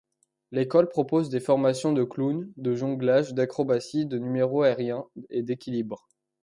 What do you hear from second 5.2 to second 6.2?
et d'équilibre.